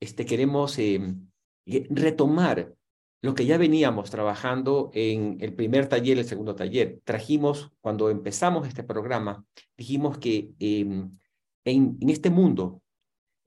[0.00, 1.28] este, queremos em,
[1.66, 2.74] retomar
[3.22, 7.00] lo que ya veníamos trabajando en el primer taller, el segundo taller.
[7.04, 9.44] Trajimos, cuando empezamos este programa,
[9.76, 11.18] dijimos que em,
[11.64, 12.82] en, en, este mundo,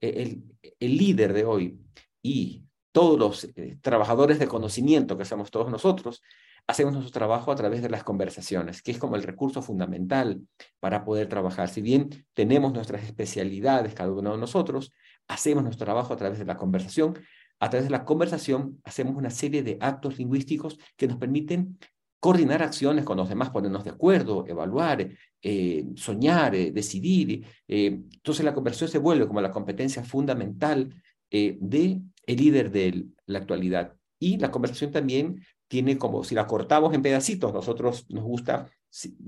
[0.00, 0.42] e, el,
[0.78, 1.80] el, líder de hoy
[2.22, 6.22] y todos los eh, trabajadores de conocimiento que somos todos nosotros,
[6.66, 10.40] hacemos nuestro trabajo a través de las conversaciones, que es como el recurso fundamental
[10.78, 11.68] para poder trabajar.
[11.68, 14.92] Si bien tenemos nuestras especialidades cada uno de nosotros,
[15.30, 17.18] hacemos nuestro trabajo a través de la conversación.
[17.60, 21.78] A través de la conversación hacemos una serie de actos lingüísticos que nos permiten
[22.18, 25.08] coordinar acciones con los demás, ponernos de acuerdo, evaluar,
[25.40, 27.46] eh, soñar, eh, decidir.
[27.66, 30.94] Eh, entonces la conversación se vuelve como la competencia fundamental
[31.30, 33.94] de el líder de la actualidad.
[34.18, 38.68] Y la conversación también tiene como, si la cortamos en pedacitos, nosotros nos gusta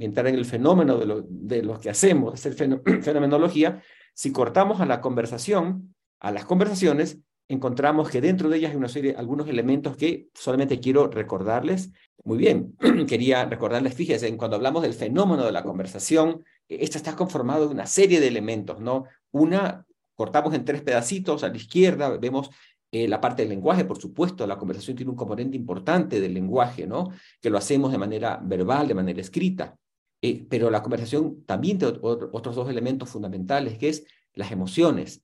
[0.00, 2.54] entrar en el fenómeno de lo, de lo que hacemos, hacer
[3.02, 3.80] fenomenología,
[4.14, 8.88] si cortamos a la conversación, a las conversaciones, encontramos que dentro de ellas hay una
[8.88, 11.92] serie, algunos elementos que solamente quiero recordarles.
[12.24, 12.76] Muy bien,
[13.08, 17.86] quería recordarles, fíjense, cuando hablamos del fenómeno de la conversación, esta está conformado de una
[17.86, 19.04] serie de elementos, ¿no?
[19.32, 22.50] Una, cortamos en tres pedacitos, a la izquierda vemos
[22.94, 26.86] eh, la parte del lenguaje, por supuesto, la conversación tiene un componente importante del lenguaje,
[26.86, 27.10] ¿no?
[27.40, 29.76] Que lo hacemos de manera verbal, de manera escrita.
[30.22, 35.22] Eh, pero la conversación también tiene otros dos elementos fundamentales, que es las emociones.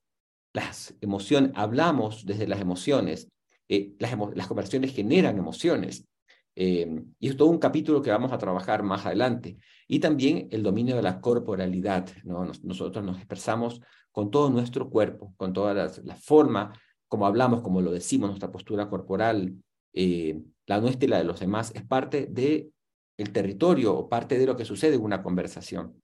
[0.52, 3.30] Las emociones, hablamos desde las emociones.
[3.68, 6.06] Eh, las, conversaciones generan emociones.
[6.54, 9.56] y es todo un capítulo que vamos a trabajar más adelante.
[9.86, 12.08] Y también el dominio de la corporalidad.
[12.24, 12.44] ¿no?
[12.62, 16.72] nosotros nos expresamos con todo nuestro cuerpo, con toda la, la forma
[17.08, 19.54] como hablamos, como lo decimos, nuestra postura corporal,
[19.94, 22.72] eh, la nuestra y la de los demás, es parte del
[23.18, 26.00] el territorio o parte de lo que sucede en una conversación.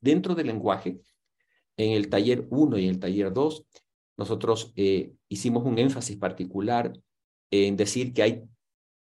[0.00, 1.00] Dentro del lenguaje,
[1.76, 3.66] en el taller 1 y el taller 2,
[4.16, 6.92] nosotros eh, hicimos un énfasis particular
[7.50, 8.42] en decir que hay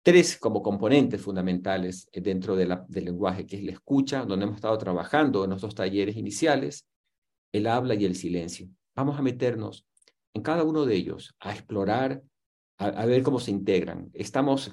[0.02, 4.56] tres como componentes fundamentales dentro de la, del lenguaje, que es la escucha, donde hemos
[4.56, 6.86] estado trabajando en nuestros talleres iniciales,
[7.52, 8.68] el habla y el silencio.
[8.96, 9.86] Vamos a meternos
[10.34, 12.22] en cada uno de ellos, a explorar,
[12.86, 14.10] a, ver cómo se integran.
[14.12, 14.72] Estamos,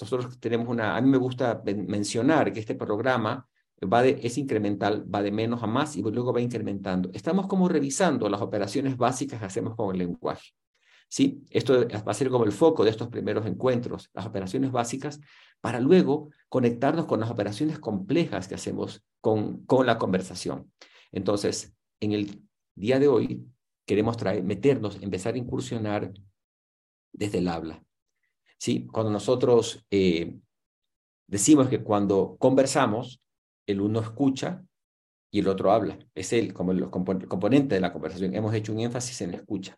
[0.00, 3.46] nosotros tenemos una, a mí me gusta mencionar que este programa
[3.82, 7.10] va de, es incremental, va de menos a más y luego va incrementando.
[7.12, 10.50] Estamos como revisando las operaciones básicas que hacemos con el lenguaje.
[11.08, 11.44] ¿Sí?
[11.50, 15.20] Esto va a ser como el foco de estos primeros encuentros, las operaciones básicas,
[15.60, 20.72] para luego conectarnos con las operaciones complejas que hacemos con, con la conversación.
[21.12, 22.42] Entonces, en el
[22.74, 23.46] día de hoy
[23.86, 26.12] queremos traer, meternos, empezar a incursionar
[27.16, 27.82] desde el habla.
[28.58, 28.86] ¿Sí?
[28.86, 30.38] Cuando nosotros eh,
[31.26, 33.20] decimos que cuando conversamos,
[33.66, 34.64] el uno escucha
[35.30, 35.98] y el otro habla.
[36.14, 38.34] Es él como el componente de la conversación.
[38.34, 39.76] Hemos hecho un énfasis en la escucha.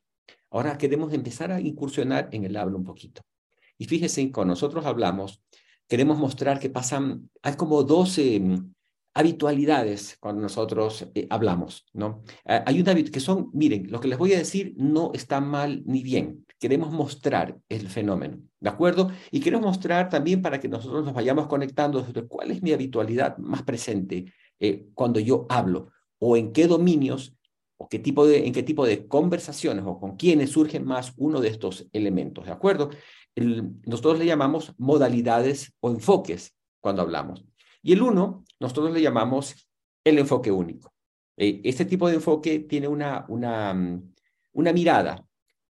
[0.50, 3.22] Ahora queremos empezar a incursionar en el habla un poquito.
[3.78, 5.42] Y fíjense, cuando nosotros hablamos,
[5.86, 8.42] queremos mostrar que pasan, hay como 12
[9.14, 12.22] habitualidades cuando nosotros eh, hablamos, ¿no?
[12.44, 16.02] hay una que son, miren, lo que les voy a decir no está mal ni
[16.02, 16.46] bien.
[16.58, 19.10] Queremos mostrar el fenómeno, ¿de acuerdo?
[19.30, 23.38] Y queremos mostrar también para que nosotros nos vayamos conectando sobre cuál es mi habitualidad
[23.38, 27.36] más presente eh, cuando yo hablo o en qué dominios
[27.76, 31.40] o qué tipo de, en qué tipo de conversaciones o con quiénes surgen más uno
[31.40, 32.90] de estos elementos, ¿de acuerdo?
[33.86, 37.44] nosotros le llamamos modalidades o enfoques cuando hablamos.
[37.82, 39.68] Y el uno, nosotros le llamamos
[40.04, 40.92] el enfoque único.
[41.36, 44.12] Eh, este tipo de enfoque tiene una, una, mm,
[44.54, 45.24] una mirada,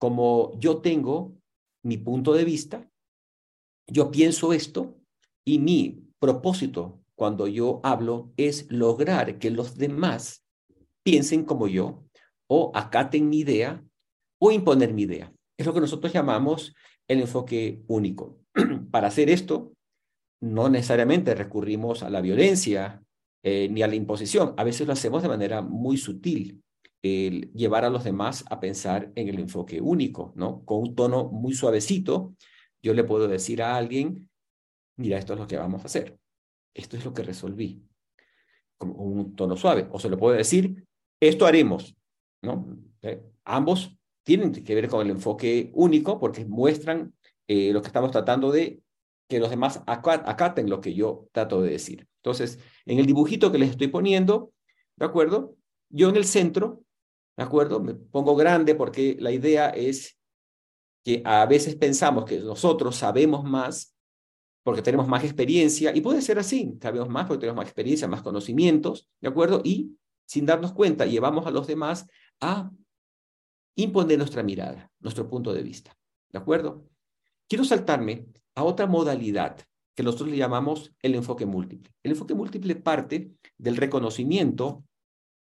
[0.03, 1.39] como yo tengo
[1.85, 2.91] mi punto de vista,
[3.87, 4.99] yo pienso esto
[5.47, 10.45] y mi propósito cuando yo hablo es lograr que los demás
[11.05, 12.03] piensen como yo
[12.49, 13.81] o acaten mi idea
[14.41, 15.33] o imponer mi idea.
[15.57, 16.75] Es lo que nosotros llamamos
[17.07, 18.41] el enfoque único.
[18.91, 19.73] Para hacer esto,
[20.41, 23.05] no necesariamente recurrimos a la violencia
[23.45, 24.53] eh, ni a la imposición.
[24.57, 26.61] A veces lo hacemos de manera muy sutil,
[27.03, 30.65] el llevar a los demás a pensar en el enfoque único, ¿no?
[30.65, 32.35] Con un tono muy suavecito,
[32.83, 34.31] yo le puedo decir a alguien,
[34.97, 36.19] mira, esto es lo que vamos a hacer,
[36.75, 37.83] esto es lo que resolví,
[38.79, 39.89] con un tono suave.
[39.91, 40.85] O se lo puedo decir,
[41.21, 41.97] esto haremos,
[42.43, 42.77] ¿no?
[43.03, 47.15] Eh, ambos tienen que ver con el enfoque único porque muestran
[47.49, 48.81] eh, lo que estamos tratando de
[49.29, 52.07] que los demás acaten lo que yo trato de decir.
[52.17, 54.53] Entonces, en el dibujito que les estoy poniendo,
[54.97, 55.57] ¿de acuerdo?
[55.89, 56.85] Yo en el centro,
[57.37, 57.81] ¿de acuerdo?
[57.81, 60.19] Me pongo grande porque la idea es
[61.05, 63.93] que a veces pensamos que nosotros sabemos más
[64.63, 68.23] porque tenemos más experiencia, y puede ser así, sabemos más porque tenemos más experiencia, más
[68.23, 69.61] conocimientos, ¿de acuerdo?
[69.65, 72.07] Y sin darnos cuenta, llevamos a los demás
[72.41, 72.71] a
[73.75, 75.97] imponer nuestra mirada, nuestro punto de vista.
[76.31, 76.87] ¿De acuerdo?
[77.49, 79.59] Quiero saltarme a otra modalidad
[79.95, 81.93] que nosotros le llamamos el enfoque múltiple.
[82.03, 84.85] El enfoque múltiple parte del reconocimiento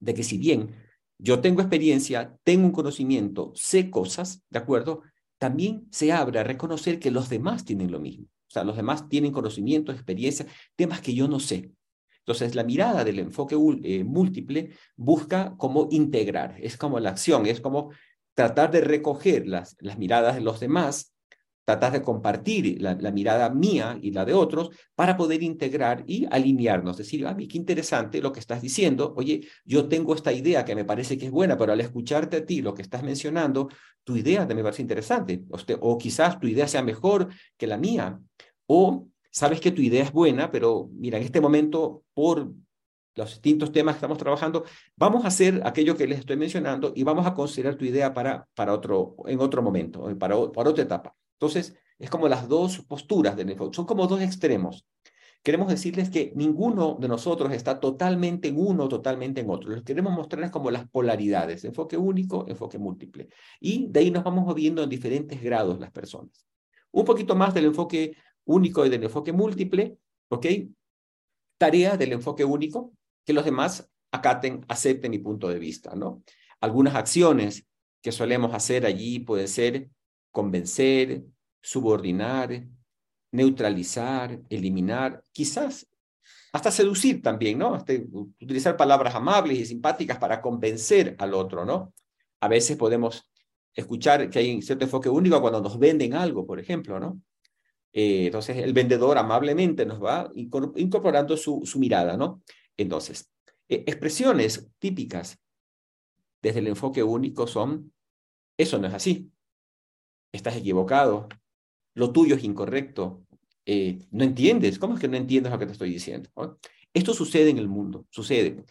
[0.01, 0.75] de que si bien
[1.19, 5.03] yo tengo experiencia, tengo un conocimiento, sé cosas, ¿de acuerdo?
[5.39, 8.27] También se abre a reconocer que los demás tienen lo mismo.
[8.27, 10.47] O sea, los demás tienen conocimiento, experiencia,
[10.77, 11.73] temas que yo no sé.
[12.19, 17.61] Entonces, la mirada del enfoque eh, múltiple busca cómo integrar, es como la acción, es
[17.61, 17.91] como
[18.35, 21.16] tratar de recoger las, las miradas de los demás
[21.67, 26.97] tratar de compartir la, mirada mía y la de otros para poder integrar y alinearnos.
[26.97, 29.13] Decir, a mí qué interesante lo que estás diciendo.
[29.17, 32.47] Oye, yo tengo esta idea que me parece que es buena, pero al escucharte a
[32.47, 33.69] ti lo que estás mencionando,
[34.05, 35.43] tu idea me parece interesante.
[35.51, 38.21] O, o quizás tu idea sea mejor que la mía.
[38.67, 42.49] O sabes que tu idea es buena, pero mira, en este momento, por
[43.17, 44.65] los distintos temas que estamos trabajando,
[44.95, 48.47] vamos a hacer aquello que les estoy mencionando y vamos a considerar tu idea para,
[48.55, 51.17] para otro, en otro momento, para, para otra etapa.
[51.39, 54.87] Entonces, es como las dos posturas del enfoque, son como dos extremos.
[55.43, 59.73] Queremos decirles que ninguno de nosotros está totalmente en uno, totalmente en otro.
[59.77, 63.29] Que queremos mostrarles como las polaridades, enfoque único, enfoque múltiple.
[63.61, 66.47] Y de ahí nos vamos moviendo en diferentes grados las personas.
[66.91, 69.99] Un poquito más del enfoque único y del enfoque múltiple,
[70.31, 70.47] ¿ok?
[71.59, 72.93] Tarea del enfoque único,
[73.25, 76.23] que los demás acaten, acepten mi punto de vista, ¿no?
[76.61, 77.67] Algunas acciones
[78.03, 79.91] que solemos hacer allí pueden ser
[80.37, 81.25] convencer,
[81.63, 82.63] subordinar,
[83.33, 85.89] neutralizar, eliminar, quizás
[86.53, 87.75] hasta seducir también, ¿no?
[87.75, 91.95] Este, utilizar palabras amables y simpáticas para convencer al otro, ¿no?
[92.41, 93.33] A veces podemos
[93.73, 97.19] escuchar que hay un cierto enfoque único cuando nos venden algo, por ejemplo, ¿no?
[97.95, 102.43] Eh, entonces, el vendedor amablemente nos va incorporando su, su mirada, ¿no?
[102.77, 103.33] Entonces,
[103.71, 105.39] eh, expresiones típicas
[106.43, 107.91] desde el enfoque único son,
[108.59, 109.31] eso no es así,
[110.37, 111.29] estás equivocado,
[111.95, 113.23] lo tuyo es incorrecto,
[113.65, 116.31] eh, no entiendes, ¿cómo es que no entiendes lo que te estoy diciendo?
[116.95, 118.65] Esto sucede en el mundo, sucede.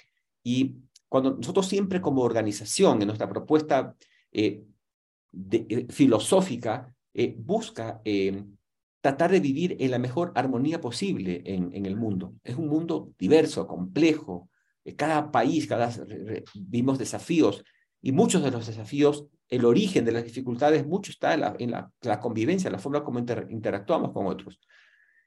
[0.44, 0.76] Y
[1.10, 3.96] cuando nosotros siempre como organización, en nuestra propuesta
[4.32, 4.64] eh,
[5.52, 6.94] eh, filosófica,
[7.38, 8.02] busca
[9.00, 12.34] tratar de vivir en la mejor armonía posible en, en el mundo.
[12.44, 14.50] Es un mundo diverso, complejo.
[14.98, 15.90] Cada país, cada
[16.56, 17.64] vimos desafíos
[18.02, 21.72] y muchos de los desafíos el origen de las dificultades mucho está en la, en
[21.72, 24.60] la, convivencia, la forma como interactuamos con otros.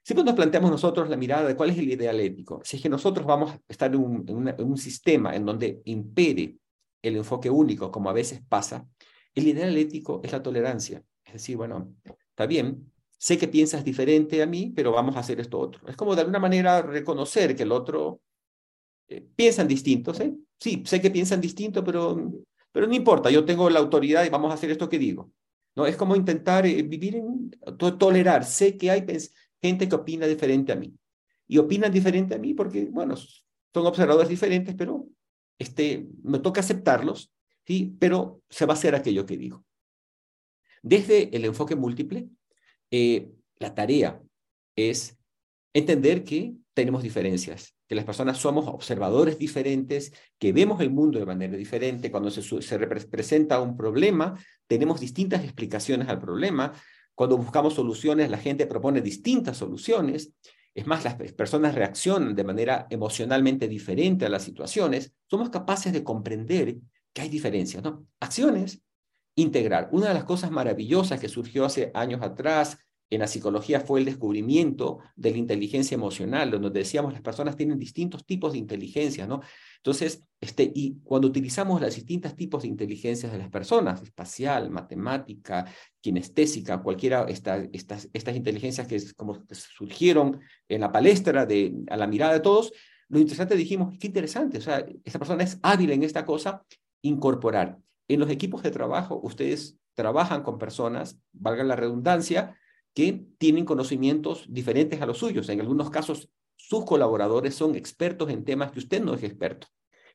[0.03, 2.61] Siempre nos planteamos nosotros la mirada de cuál es el ideal ético.
[2.63, 6.57] Si es que nosotros vamos a estar en un, en un sistema en donde impere
[7.01, 8.87] el enfoque único, como a veces pasa,
[9.35, 11.03] el ideal ético es la tolerancia.
[11.23, 11.95] Es decir, bueno,
[12.29, 15.87] está bien, sé que piensas diferente a mí, pero vamos a hacer esto otro.
[15.87, 18.21] Es como de alguna manera reconocer que el otro
[19.07, 20.19] eh, piensan distintos.
[20.57, 22.31] Sí, sé que piensan distinto, pero
[22.71, 25.31] pero no importa, yo tengo la autoridad y vamos a hacer esto que digo.
[25.75, 25.85] ¿no?
[25.85, 27.51] Es como intentar eh, vivir en,
[27.97, 28.45] tolerar.
[28.45, 29.05] Sé que hay
[29.61, 30.93] gente que opina diferente a mí.
[31.47, 35.07] Y opinan diferente a mí porque, bueno, son observadores diferentes, pero
[35.57, 37.33] este, me toca aceptarlos,
[37.65, 37.95] ¿sí?
[37.99, 39.65] pero se va a hacer aquello que digo.
[40.81, 42.29] Desde el enfoque múltiple,
[42.91, 44.21] eh, la tarea
[44.75, 45.17] es
[45.73, 51.25] entender que tenemos diferencias, que las personas somos observadores diferentes, que vemos el mundo de
[51.25, 52.11] manera diferente.
[52.11, 54.37] Cuando se, se presenta un problema,
[54.67, 56.71] tenemos distintas explicaciones al problema.
[57.15, 60.31] Cuando buscamos soluciones, la gente propone distintas soluciones.
[60.75, 65.11] Es más, las personas reaccionan de manera emocionalmente diferente a las situaciones.
[65.25, 66.77] Somos capaces de comprender
[67.11, 68.05] que hay diferencias, ¿no?
[68.19, 68.83] Acciones,
[69.33, 69.89] integrar.
[69.91, 72.77] Una de las cosas maravillosas que surgió hace años atrás
[73.09, 77.79] en la psicología fue el descubrimiento de la inteligencia emocional, donde decíamos las personas tienen
[77.79, 79.41] distintos tipos de inteligencia, ¿no?
[79.77, 85.65] Entonces, este, y cuando utilizamos los distintos tipos de inteligencias de las personas, espacial, matemática,
[85.99, 92.07] kinestésica, cualquiera, esta, estas, estas inteligencias que como surgieron en la palestra de, a la
[92.07, 92.71] mirada de todos,
[93.07, 96.63] lo interesante dijimos, qué interesante, o sea, esta persona es hábil en esta cosa,
[97.01, 97.79] incorporar.
[98.07, 102.55] En los equipos de trabajo, ustedes trabajan con personas, valga la redundancia,
[102.93, 105.49] que tienen conocimientos diferentes a los suyos.
[105.49, 109.67] En algunos casos, sus colaboradores son expertos en temas que usted no es experto.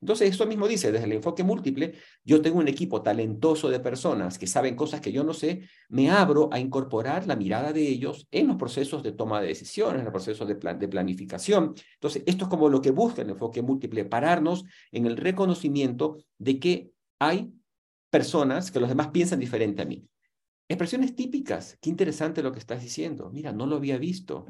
[0.05, 4.39] Entonces, eso mismo dice, desde el enfoque múltiple, yo tengo un equipo talentoso de personas
[4.39, 8.29] que saben cosas que yo no sé, me abro a incorporar la mirada de ellos
[8.31, 10.57] en los procesos de toma de decisiones, en los procesos de,
[10.89, 11.75] planificación.
[11.95, 16.59] Entonces, esto es como lo que busca el enfoque múltiple, pararnos en el reconocimiento de
[16.61, 17.55] que hay
[18.11, 20.07] personas que los demás piensan diferente a mí.
[20.69, 21.79] Expresiones típicas.
[21.81, 23.31] Qué interesante lo que estás diciendo.
[23.31, 24.47] Mira, no lo había visto.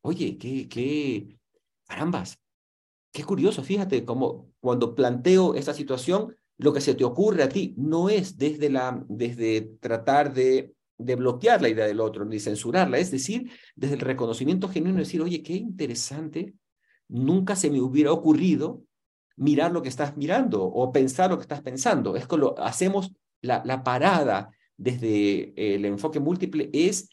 [0.00, 1.38] Oye, qué, qué,
[1.86, 2.38] carambas.
[3.12, 3.62] Qué curioso.
[3.62, 8.38] Fíjate cómo cuando planteo esta situación, lo que se te ocurre a ti no es
[8.38, 13.50] desde, la, desde tratar de, de bloquear la idea del otro ni censurarla, es decir,
[13.74, 16.54] desde el reconocimiento genuino, decir, oye, qué interesante,
[17.08, 18.84] nunca se me hubiera ocurrido
[19.36, 22.16] mirar lo que estás mirando o pensar lo que estás pensando.
[22.16, 24.50] Es que lo hacemos la, la parada
[24.82, 27.08] desde el enfoque múltiple es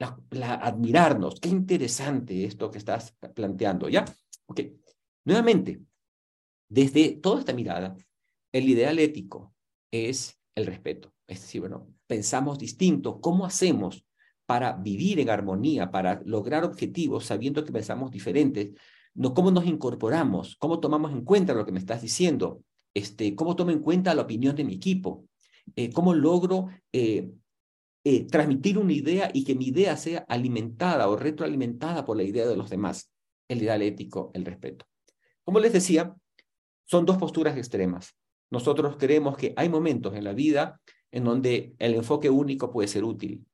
[0.00, 1.38] admirarnos.
[1.38, 4.04] Qué interesante esto que estás planteando, ¿ya?
[4.46, 4.60] Ok.
[5.24, 5.80] Nuevamente,
[6.68, 7.94] desde toda esta mirada,
[8.50, 9.54] el ideal ético
[9.92, 11.12] es el respeto.
[11.26, 13.20] Es decir, bueno, pensamos distinto.
[13.20, 14.04] ¿Cómo hacemos
[14.46, 18.70] para vivir en armonía, para lograr objetivos sabiendo que pensamos diferentes?
[19.34, 20.56] ¿Cómo nos incorporamos?
[20.56, 22.62] ¿Cómo tomamos en cuenta lo que me estás diciendo?
[22.94, 25.26] Este, ¿Cómo tomo en cuenta la opinión de mi equipo?
[25.76, 27.32] Eh, ¿Cómo logro eh,
[28.04, 32.46] eh, transmitir una idea y que mi idea sea alimentada o retroalimentada por la idea
[32.46, 33.12] de los demás?
[33.48, 34.86] El ideal ético, el respeto.
[35.44, 36.14] Como les decía,
[36.84, 38.16] son dos posturas extremas.
[38.50, 43.04] Nosotros creemos que hay momentos en la vida en donde el enfoque único puede ser
[43.04, 43.44] útil,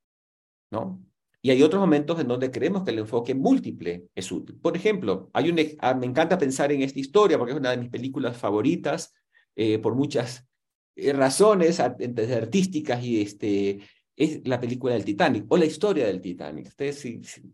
[0.70, 1.02] ¿no?
[1.40, 4.56] Y hay otros momentos en donde creemos que el enfoque múltiple es útil.
[4.56, 7.76] Por ejemplo, hay un, ah, me encanta pensar en esta historia porque es una de
[7.76, 9.14] mis películas favoritas
[9.54, 10.47] eh, por muchas
[10.98, 13.80] eh, razones artísticas y este,
[14.16, 16.66] es la película del Titanic o la historia del Titanic.
[16.66, 17.04] Ustedes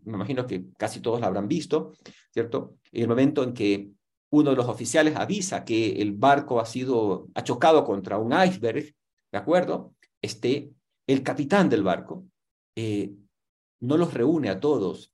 [0.03, 1.93] me imagino que casi todos la habrán visto,
[2.31, 2.77] ¿cierto?
[2.91, 3.91] El momento en que
[4.31, 8.95] uno de los oficiales avisa que el barco ha sido, ha chocado contra un iceberg,
[9.31, 9.93] ¿de acuerdo?
[10.21, 10.71] Este,
[11.05, 12.25] el capitán del barco
[12.75, 13.13] eh,
[13.81, 15.13] no los reúne a todos.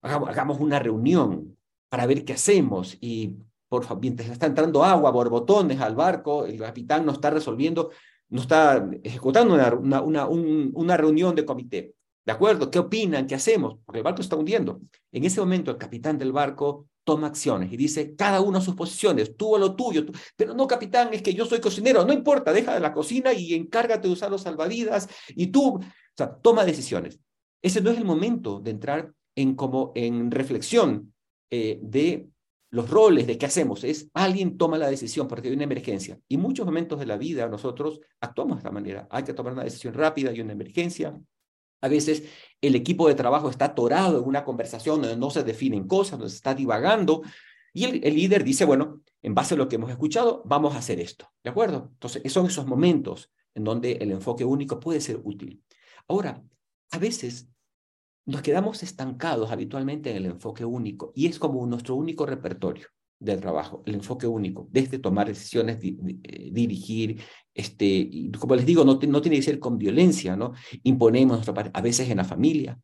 [0.00, 1.58] Hagamos, una reunión
[1.90, 3.36] para ver qué hacemos y
[3.68, 7.90] por mientras está entrando agua, borbotones al barco, el capitán no está resolviendo,
[8.30, 11.94] no está ejecutando una, una, una reunión de comité.
[12.24, 12.70] ¿De acuerdo?
[12.70, 13.26] ¿Qué opinan?
[13.26, 13.78] ¿Qué hacemos?
[13.84, 14.80] Porque el barco está hundiendo.
[15.12, 18.74] En ese momento el capitán del barco toma acciones y dice cada uno a sus
[18.74, 20.04] posiciones, tú a lo tuyo,
[20.36, 23.54] pero no capitán, es que yo soy cocinero, no importa, deja de la cocina y
[23.54, 25.80] encárgate de usar los salvavidas y tú, o
[26.14, 27.18] sea, toma decisiones.
[27.62, 31.14] Ese no es el momento de entrar en como en reflexión
[31.50, 32.28] eh, de
[32.70, 36.20] los roles, de qué hacemos, es alguien toma la decisión porque hay una emergencia.
[36.28, 39.08] Y muchos momentos de la vida nosotros actuamos de esta manera.
[39.10, 41.18] Hay que tomar una decisión rápida, hay una emergencia,
[41.80, 42.24] a veces
[42.60, 46.30] el equipo de trabajo está atorado en una conversación donde no se definen cosas, donde
[46.30, 47.22] se está divagando,
[47.72, 50.98] y el, líder dice, bueno, en base a lo que hemos escuchado, vamos a hacer
[51.00, 51.90] esto, ¿de acuerdo?
[51.92, 55.62] Entonces, son esos momentos en donde el enfoque único puede ser útil.
[56.08, 56.42] Ahora,
[56.90, 57.48] a veces
[58.28, 63.40] nos quedamos estancados habitualmente en el enfoque único y es como nuestro único repertorio del
[63.40, 67.22] trabajo, el enfoque único, desde tomar decisiones, eh, dirigir,
[67.54, 70.52] este, como les digo, no, no, tiene que ser con violencia, ¿no?
[70.84, 72.78] Imponemos a veces en la familia,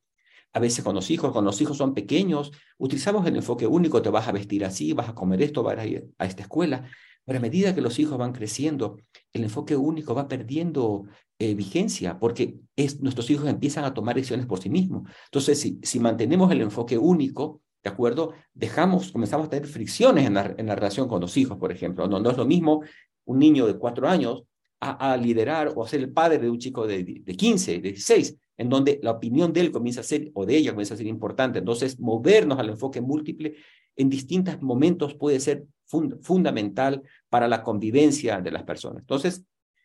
[0.54, 4.08] a veces con los hijos, cuando los hijos son pequeños, utilizamos el enfoque único, te
[4.08, 6.88] vas a vestir así, vas a comer esto, vas a ir a esta escuela,
[7.24, 8.96] pero a medida que los hijos van creciendo,
[9.32, 11.04] el enfoque único va perdiendo
[11.38, 15.08] eh, vigencia, porque es, nuestros hijos empiezan a tomar decisiones por sí mismos.
[15.26, 18.32] Entonces, si, si mantenemos el enfoque único, ¿de acuerdo?
[18.52, 22.06] Dejamos, comenzamos a tener fricciones en la, en la relación con los hijos, por ejemplo.
[22.06, 22.82] No, no es lo mismo
[23.24, 24.44] un niño de cuatro años
[24.80, 28.36] a, liderar o a ser el padre de un chico de, de 15, de 16,
[28.58, 31.06] en donde la opinión de él comienza a ser, o de ella comienza a ser
[31.06, 31.58] importante.
[31.58, 33.54] Entonces, movernos al enfoque múltiple
[33.96, 39.00] en distintos momentos puede ser fund fundamental para la convivencia de las personas.
[39.00, 39.44] Entonces,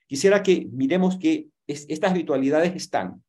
[0.10, 3.24] quisiera que miremos que es, estas habitualidades están.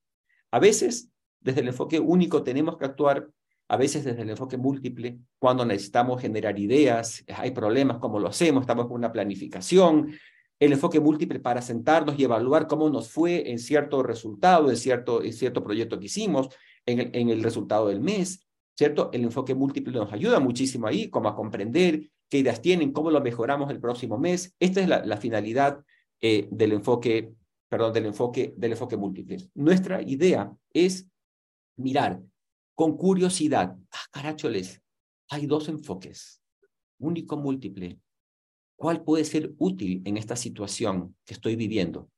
[0.50, 1.10] A veces,
[1.40, 3.28] desde el enfoque único, tenemos que actuar
[3.68, 8.62] a veces desde el enfoque múltiple, cuando necesitamos generar ideas, hay problemas, ¿cómo lo hacemos?
[8.62, 10.12] Estamos con una planificación,
[10.58, 15.22] el enfoque múltiple para sentarnos y evaluar cómo nos fue en cierto resultado, en cierto,
[15.22, 16.48] en cierto proyecto que hicimos,
[16.84, 18.44] en el, en el resultado del mes,
[18.74, 19.10] ¿cierto?
[19.12, 23.20] El enfoque múltiple nos ayuda muchísimo ahí, como a comprender qué ideas tienen, cómo lo
[23.20, 24.56] mejoramos el próximo mes.
[24.58, 25.84] Esta es la finalidad
[26.20, 27.34] eh, del enfoque,
[27.68, 29.38] perdón, del enfoque, del enfoque múltiple.
[29.54, 31.06] Nuestra idea es
[31.76, 32.20] mirar
[32.74, 33.76] con curiosidad.
[33.90, 34.82] Ah, caracholes,
[35.28, 36.42] hay dos enfoques,
[36.98, 37.98] único, múltiple.
[38.76, 42.10] ¿Cuál puede ser útil en esta situación que estoy viviendo?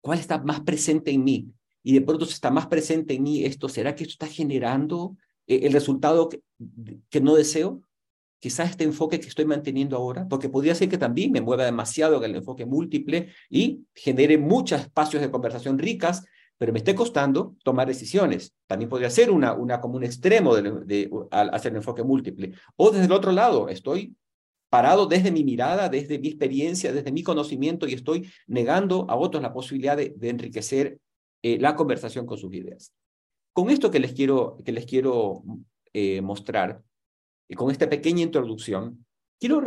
[0.00, 1.48] ¿Cuál está más presente en mí?
[1.82, 5.16] Y de pronto si está más presente en mí esto, ¿será que esto está generando
[5.46, 6.42] eh, el resultado que,
[7.08, 7.82] que no deseo?
[8.42, 12.16] Quizás este enfoque que estoy manteniendo ahora, porque podría ser que también me mueva demasiado
[12.16, 16.24] en el enfoque múltiple y genere muchos espacios de conversación ricas,
[16.58, 18.52] pero me esté costando tomar decisiones.
[18.66, 22.52] También podría ser una, como un extremo de, de, hacer enfoque múltiple.
[22.74, 24.16] O desde el otro lado, estoy
[24.68, 29.40] parado desde mi mirada, desde mi experiencia, desde mi conocimiento y estoy negando a otros
[29.40, 30.98] la posibilidad de, enriquecer
[31.42, 32.92] eh, la conversación con sus ideas.
[33.52, 35.44] Con esto que les quiero, que les quiero
[35.92, 36.82] eh, mostrar,
[37.48, 39.04] y con esta pequeña introducción,
[39.38, 39.62] quiero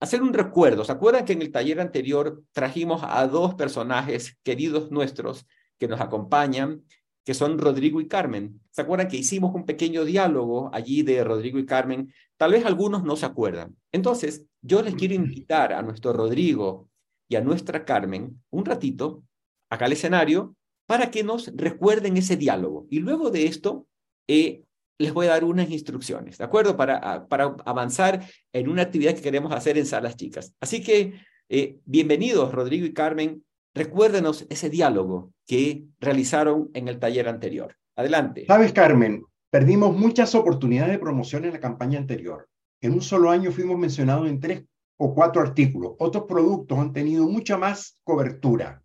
[0.00, 0.84] hacer un recuerdo.
[0.84, 5.46] ¿Se acuerdan que en el taller anterior trajimos a dos personajes queridos nuestros
[5.78, 6.84] que nos acompañan,
[7.24, 8.60] que son Rodrigo y Carmen?
[8.70, 12.12] ¿Se acuerdan que hicimos un pequeño diálogo allí de Rodrigo y Carmen?
[12.36, 13.76] Tal vez algunos no se acuerdan.
[13.92, 16.88] Entonces, yo les quiero invitar a nuestro Rodrigo
[17.28, 19.22] y a nuestra Carmen un ratito
[19.70, 22.86] acá al escenario para que nos recuerden ese diálogo.
[22.90, 23.86] Y luego de esto,
[24.26, 24.64] eh,
[25.00, 26.76] les voy a dar unas instrucciones, ¿de acuerdo?
[26.76, 30.54] Para, para avanzar en una actividad que queremos hacer en Salas Chicas.
[30.60, 31.14] Así que,
[31.48, 33.42] eh, bienvenidos, Rodrigo y Carmen.
[33.74, 37.76] Recuérdenos ese diálogo que realizaron en el taller anterior.
[37.96, 38.44] Adelante.
[38.46, 42.46] Sabes, Carmen, perdimos muchas oportunidades de promoción en la campaña anterior.
[42.82, 44.64] En un solo año fuimos mencionados en tres
[44.98, 45.94] o cuatro artículos.
[45.98, 48.82] Otros productos han tenido mucha más cobertura.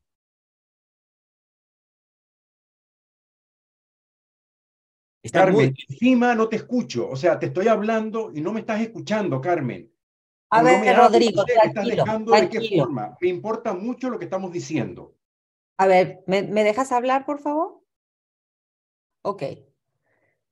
[5.32, 9.42] Carmen, encima no te escucho, o sea, te estoy hablando y no me estás escuchando,
[9.42, 9.92] Carmen.
[10.50, 13.18] A ver, Rodrigo, ¿De qué forma?
[13.20, 15.16] Me importa mucho lo que estamos diciendo.
[15.78, 17.82] A ver, ¿me, dejas hablar, por favor?
[19.24, 19.44] Ok.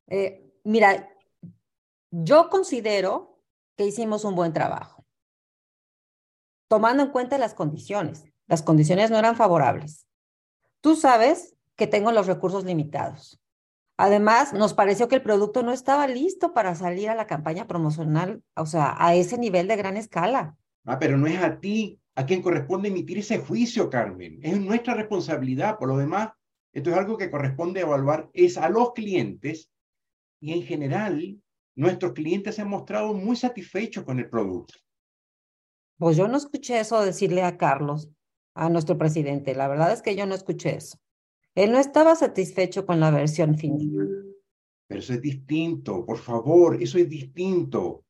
[0.08, 1.10] Eh, mira,
[2.12, 3.40] yo considero
[3.78, 5.06] que hicimos un buen trabajo,
[6.68, 8.26] tomando en cuenta las condiciones.
[8.48, 10.06] Las condiciones no eran favorables.
[10.82, 13.43] Tú sabes que tengo los recursos limitados.
[13.98, 18.44] Además, nos pareció que el producto no estaba listo para salir a la campaña promocional,
[18.56, 20.58] o sea, a ese nivel de gran escala.
[20.86, 24.40] Ah, pero no es a ti a quien corresponde emitir ese juicio, Carmen.
[24.42, 25.78] Es nuestra responsabilidad.
[25.78, 26.30] Por lo demás,
[26.74, 29.70] esto es algo que corresponde evaluar es a los clientes
[30.40, 31.42] y en general
[31.76, 34.74] nuestros clientes se han mostrado muy satisfechos con el producto.
[35.98, 38.10] Pues yo no escuché eso decirle a Carlos,
[38.56, 39.56] a nuestro presidente.
[39.56, 40.98] La verdad es que yo no escuché eso.
[41.56, 44.36] Él no estaba satisfecho con la versión final.
[44.88, 48.04] Pero eso es distinto, por favor, eso es distinto.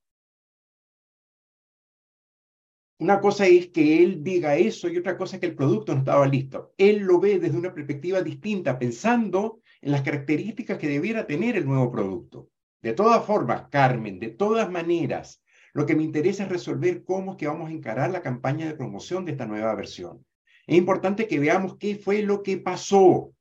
[2.99, 5.99] Una cosa es que él diga eso y otra cosa es que el producto no
[5.99, 6.73] estaba listo.
[6.77, 11.65] Él lo ve desde una perspectiva distinta, pensando en las características que debiera tener el
[11.65, 12.49] nuevo producto.
[12.81, 17.37] De todas formas, Carmen, de todas maneras, lo que me interesa es resolver cómo es
[17.37, 20.25] que vamos a encarar la campaña de promoción de esta nueva versión.
[20.65, 23.33] Es importante que veamos qué fue lo que pasó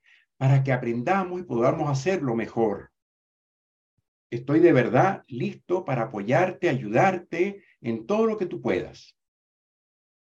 [0.42, 2.90] para que aprendamos y podamos hacerlo mejor.
[4.28, 9.16] Estoy de verdad listo para apoyarte, ayudarte en todo lo que tú puedas.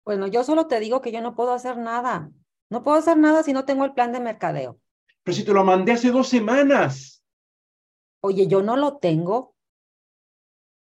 [0.03, 2.31] Bueno, yo solo te digo que yo no puedo hacer nada.
[2.71, 4.79] No puedo hacer nada si no tengo el plan de mercadeo.
[5.21, 7.23] Pero si te lo mandé hace dos semanas.
[8.21, 9.53] Oye, yo no lo tengo.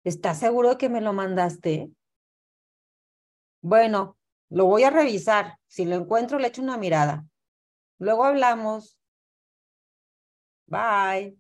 [0.05, 1.91] ¿Estás seguro de que me lo mandaste?
[3.63, 4.17] Bueno,
[4.49, 5.59] lo voy a revisar.
[5.67, 7.27] Si lo encuentro, le echo una mirada.
[7.99, 8.98] Luego hablamos.
[10.69, 11.37] Bye.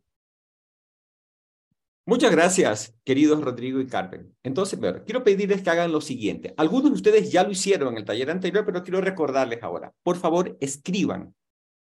[2.06, 4.34] Muchas gracias, queridos Rodrigo y Carmen.
[4.42, 6.54] Entonces, quiero pedirles que hagan lo siguiente.
[6.56, 9.92] Algunos de ustedes ya lo hicieron en el taller anterior, pero quiero recordarles ahora.
[10.02, 11.34] Por favor, escriban,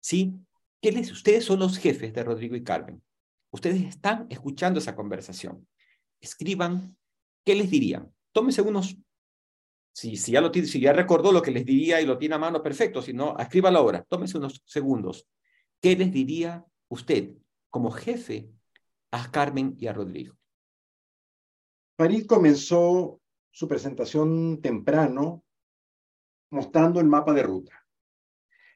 [0.00, 0.34] ¿sí?
[0.82, 3.00] ¿Qué les, ustedes son los jefes de Rodrigo y Carmen.
[3.52, 5.68] Ustedes están escuchando esa conversación.
[6.20, 6.96] Escriban,
[7.44, 8.12] ¿qué les dirían?
[8.32, 8.96] Tómense unos
[9.92, 12.38] si, si, ya lo si ya recordó lo que les diría y lo tiene a
[12.38, 13.02] mano, perfecto.
[13.02, 14.04] Si no, escríbalo ahora.
[14.08, 15.26] Tómese unos segundos.
[15.80, 17.34] ¿Qué les diría usted
[17.70, 18.50] como jefe
[19.10, 20.36] a Carmen y a Rodrigo?
[21.96, 23.20] Farid comenzó
[23.50, 25.44] su presentación temprano
[26.50, 27.86] mostrando el mapa de ruta.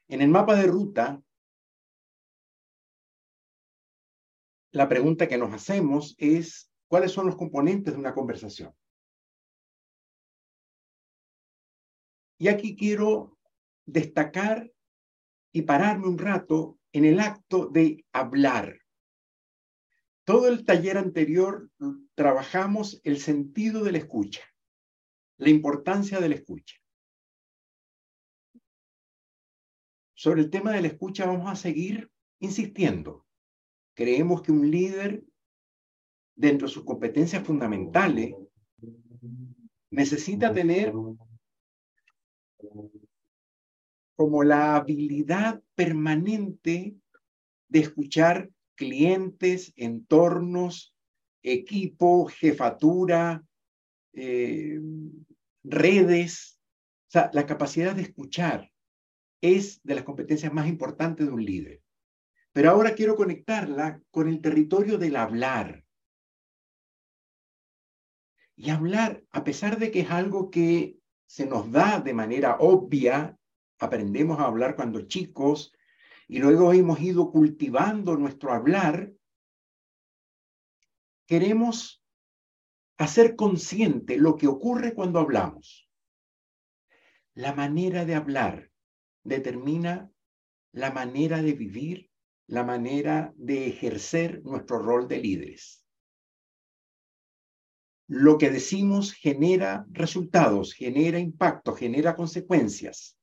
[0.07, 1.23] En el mapa de ruta,
[4.71, 8.75] la pregunta que nos hacemos es, ¿cuáles son los componentes de una conversación?
[12.39, 13.37] Y aquí quiero
[13.85, 14.71] destacar
[15.53, 18.79] y pararme un rato en el acto de hablar.
[20.23, 21.69] Todo el taller anterior
[22.15, 24.41] trabajamos el sentido de la escucha,
[25.37, 26.77] la importancia de la escucha.
[30.13, 33.25] Sobre el tema de la escucha vamos a seguir insistiendo.
[33.95, 35.23] Creemos que un líder,
[36.35, 38.33] dentro de sus competencias fundamentales,
[39.89, 40.93] necesita tener
[44.15, 46.95] como la habilidad permanente
[47.67, 50.95] de escuchar clientes, entornos,
[51.41, 53.43] equipo, jefatura,
[54.13, 54.79] eh,
[55.63, 56.59] redes.
[57.07, 58.71] O sea, la capacidad de escuchar
[59.41, 61.81] es de las competencias más importantes de un líder.
[62.53, 65.83] Pero ahora quiero conectarla con el territorio del hablar.
[68.55, 73.37] Y hablar, a pesar de que es algo que se nos da de manera obvia,
[73.79, 75.73] aprendemos a hablar cuando chicos
[76.27, 79.11] y luego hemos ido cultivando nuestro hablar,
[81.25, 82.03] queremos
[82.97, 85.89] hacer consciente lo que ocurre cuando hablamos.
[87.33, 88.71] La manera de hablar
[89.23, 90.11] determina
[90.71, 92.09] la manera de vivir,
[92.47, 95.85] la manera de ejercer nuestro rol de líderes.
[98.07, 103.17] Lo que decimos genera resultados, genera impacto, genera consecuencias.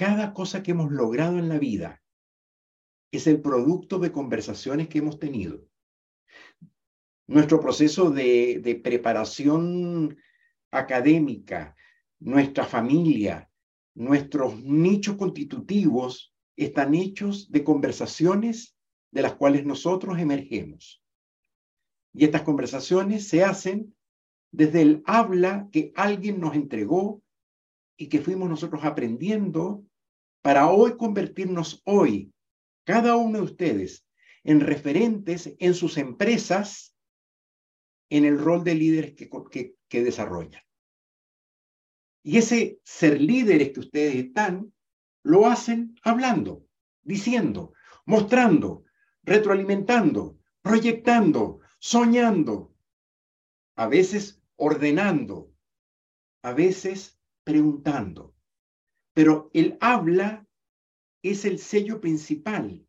[0.00, 2.02] Cada cosa que hemos logrado en la vida
[3.12, 5.68] es el producto de conversaciones que hemos tenido.
[7.26, 10.16] Nuestro proceso de, preparación
[10.70, 11.76] académica,
[12.18, 13.50] nuestra familia,
[13.94, 18.74] nuestros nichos constitutivos están hechos de conversaciones
[19.10, 21.04] de las cuales nosotros emergemos.
[22.14, 23.94] Y estas conversaciones se hacen
[24.50, 27.22] desde el habla que alguien nos entregó
[27.98, 29.84] y que fuimos nosotros aprendiendo
[30.42, 32.32] para hoy convertirnos hoy,
[32.84, 34.06] cada uno de ustedes,
[34.42, 36.96] en referentes en sus empresas
[38.08, 40.62] en el rol de líderes que, que, desarrollan.
[42.22, 44.72] Y ese ser líderes que ustedes están,
[45.22, 46.66] lo hacen hablando,
[47.02, 47.72] diciendo,
[48.04, 48.84] mostrando,
[49.22, 52.74] retroalimentando, proyectando, soñando,
[53.76, 55.52] a veces ordenando,
[56.42, 58.34] a veces preguntando.
[59.12, 60.46] Pero el habla
[61.22, 62.86] es el sello principal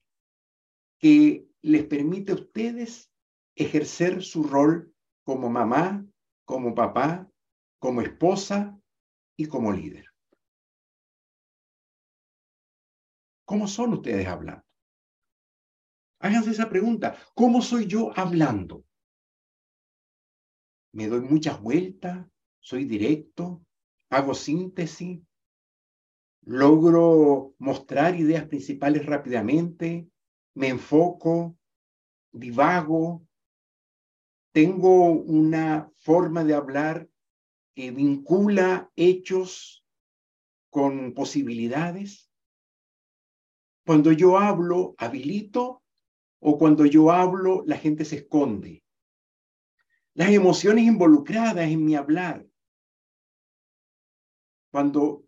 [0.99, 3.11] que les permite a ustedes
[3.55, 6.05] ejercer su rol como mamá,
[6.45, 7.29] como papá,
[7.79, 8.81] como esposa,
[9.41, 10.05] y como líder.
[13.45, 14.63] ¿Cómo son ustedes hablando?
[16.19, 17.17] Háganse esa pregunta.
[17.33, 18.85] ¿Cómo soy yo hablando?
[20.93, 22.27] ¿Me doy muchas vueltas?
[22.59, 23.65] ¿Soy directo?
[24.11, 25.21] ¿Hago síntesis?
[26.43, 30.09] ¿Logro mostrar ideas principales rápidamente?
[30.55, 31.57] ¿Me enfoco?
[32.31, 33.25] ¿Divago?
[34.51, 37.09] ¿Tengo una forma de hablar
[37.73, 39.81] que vincula hechos
[40.71, 42.31] con posibilidades.
[43.85, 45.83] Cuando yo hablo, habilito
[46.39, 48.83] o cuando yo hablo, la gente se esconde.
[50.13, 52.47] Las emociones involucradas en mi hablar.
[54.71, 55.25] Cuando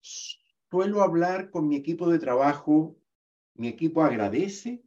[0.00, 2.96] suelo hablar con mi equipo de trabajo,
[3.54, 4.82] mi equipo agradece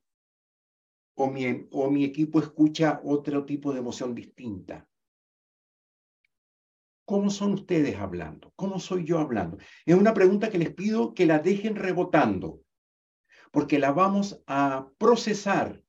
[1.15, 4.88] o mi, o mi equipo escucha otro tipo de emoción distinta.
[7.06, 8.54] ¿Cómo son ustedes hablando?
[8.56, 9.58] ¿Cómo soy yo hablando?
[9.86, 12.62] Es una pregunta que les pido que la dejen rebotando,
[13.52, 15.84] porque la vamos a procesar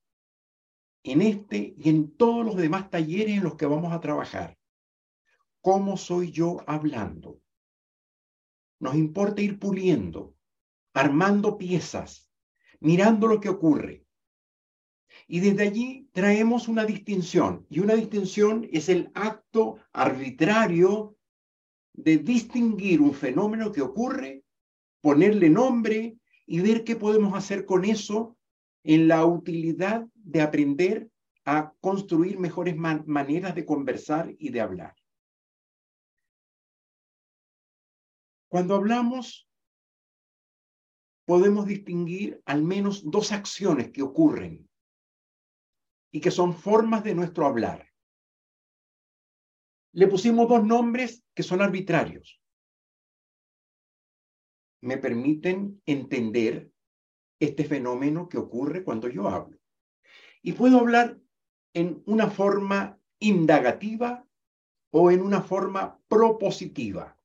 [1.04, 4.58] en este y en todos los demás talleres en los que vamos a trabajar.
[5.60, 7.41] ¿Cómo soy yo hablando?
[8.82, 10.34] Nos importa ir puliendo,
[10.92, 12.28] armando piezas,
[12.80, 14.04] mirando lo que ocurre.
[15.28, 21.16] Y desde allí traemos una distinción, y una distinción es el acto arbitrario
[21.92, 24.42] de distinguir un fenómeno que ocurre,
[25.00, 28.36] ponerle nombre y ver qué podemos hacer con eso
[28.82, 31.08] en la utilidad de aprender
[31.44, 34.96] a construir mejores maneras de conversar y de hablar.
[38.52, 39.48] Cuando hablamos,
[41.24, 44.68] podemos distinguir al menos dos acciones que ocurren
[46.12, 47.88] y que son formas de nuestro hablar.
[49.94, 52.42] Le pusimos dos nombres que son arbitrarios.
[54.82, 56.70] Me permiten entender
[57.40, 59.58] este fenómeno que ocurre cuando yo hablo.
[60.42, 61.18] Y puedo hablar
[61.72, 64.28] en una forma indagativa
[64.90, 67.16] o en una forma propositiva.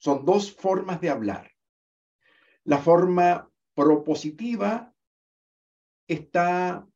[0.00, 1.52] Son dos formas de hablar.
[2.64, 4.94] La forma propositiva
[6.08, 6.88] está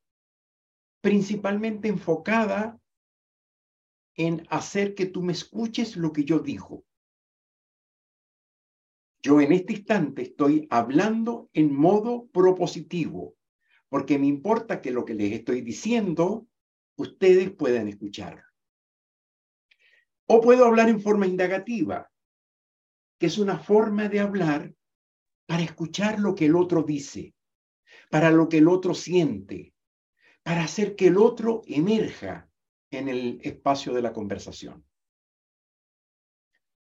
[1.03, 2.81] principalmente enfocada
[4.17, 6.87] en hacer que tú me escuches lo que yo digo.
[9.23, 13.37] Yo en este instante estoy hablando en modo propositivo,
[13.91, 16.47] porque me importa que lo que les estoy diciendo
[16.97, 18.43] ustedes puedan escuchar.
[20.27, 22.11] O puedo hablar en forma indagativa,
[23.25, 24.75] es una forma de hablar
[25.47, 27.35] para escuchar lo que el otro dice,
[28.11, 29.75] para lo que el otro siente,
[30.43, 32.49] para hacer que el otro emerja
[32.91, 34.85] en el espacio de la conversación.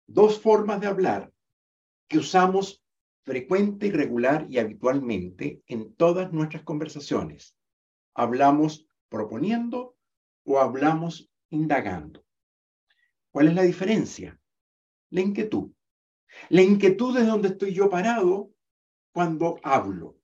[0.06, 1.32] Dos formas de hablar
[2.08, 2.82] que usamos
[3.22, 7.56] frecuente y regular y habitualmente en todas nuestras conversaciones.
[8.14, 9.96] Hablamos proponiendo
[10.44, 12.24] o hablamos indagando.
[13.30, 14.40] ¿Cuál es la diferencia?
[15.10, 15.70] La inquietud.
[16.48, 18.52] La inquietud es donde estoy yo parado
[19.12, 20.18] cuando hablo.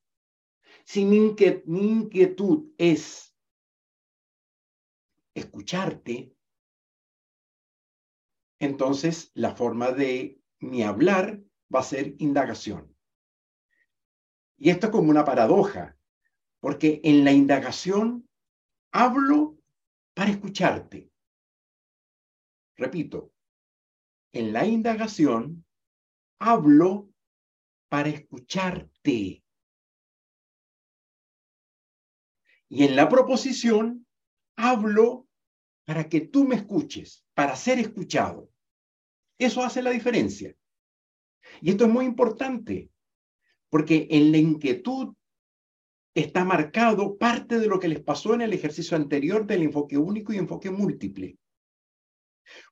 [0.84, 3.34] Si mi, inquietud es
[5.34, 6.34] escucharte,
[8.60, 11.42] entonces la forma de mi hablar
[11.74, 12.94] va a ser indagación.
[14.56, 15.98] Y esto es como una paradoja,
[16.60, 18.28] porque en la indagación
[18.92, 19.58] hablo
[20.14, 21.10] para escucharte.
[22.76, 23.32] Repito,
[24.32, 25.64] en la indagación
[26.44, 27.11] hablo
[27.88, 29.42] para escucharte.
[32.68, 34.07] Y en la proposición
[34.57, 35.26] hablo
[35.87, 38.50] para que tú me escuches, para ser escuchado.
[39.38, 40.54] Eso hace la diferencia.
[41.62, 42.90] Y esto es muy importante,
[43.70, 45.14] porque en la inquietud
[46.14, 50.33] está marcado parte de lo que les pasó en el ejercicio anterior del enfoque único
[50.33, 51.38] y enfoque múltiple.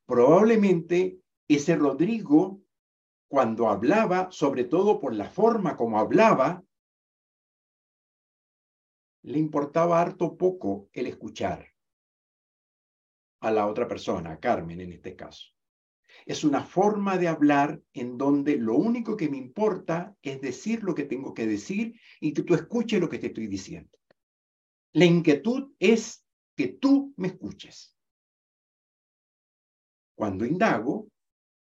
[0.04, 2.61] Probablemente ese Rodrigo,
[3.32, 6.62] cuando hablaba, sobre todo por la forma como hablaba,
[9.22, 11.66] le importaba harto poco el escuchar
[13.40, 15.46] a la otra persona, a Carmen en este caso.
[16.26, 20.94] Es una forma de hablar en donde lo único que me importa es decir lo
[20.94, 23.98] que tengo que decir y que tú escuches lo que te estoy diciendo.
[24.92, 26.22] La inquietud es
[26.54, 27.96] que tú me escuches.
[30.14, 31.08] Cuando indago,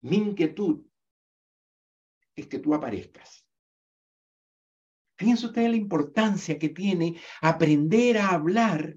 [0.00, 0.86] mi inquietud
[2.40, 3.46] es que tú aparezcas.
[5.16, 8.96] Fíjense ustedes la importancia que tiene aprender a hablar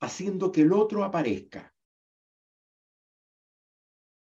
[0.00, 1.74] haciendo que el otro aparezca.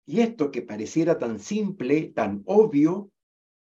[0.07, 3.11] Y esto que pareciera tan simple, tan obvio,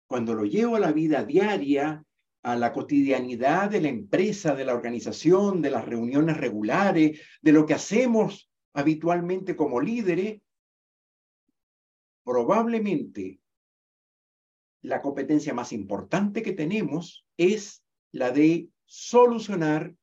[0.08, 2.02] cuando lo llevo a la vida diaria,
[2.42, 7.66] a la cotidianidad de la empresa, de la organización, de las reuniones regulares, de lo
[7.66, 10.40] que hacemos habitualmente como líderes,
[12.24, 13.41] probablemente
[14.82, 19.94] la competencia más importante que tenemos es la de solucionar,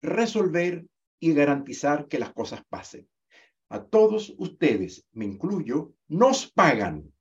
[0.00, 0.86] resolver
[1.20, 3.08] y garantizar que las cosas pasen
[3.68, 7.12] a todos ustedes, me incluyo, nos pagan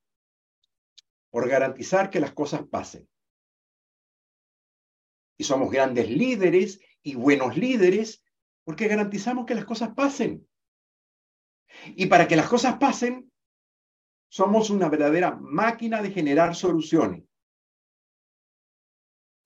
[1.29, 3.07] por garantizar que las cosas pasen.
[5.37, 8.23] Y somos grandes líderes y buenos líderes
[8.63, 10.47] porque garantizamos que las cosas pasen.
[11.95, 13.31] Y para que las cosas pasen,
[14.29, 17.23] somos una verdadera máquina de generar soluciones.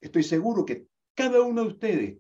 [0.02, 2.18] Estoy seguro que cada uno de ustedes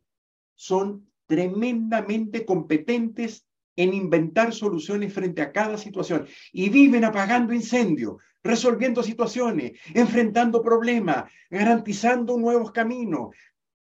[0.55, 9.01] son tremendamente competentes en inventar soluciones frente a cada situación y viven apagando incendios, resolviendo
[9.01, 13.35] situaciones, enfrentando problemas, garantizando nuevos caminos,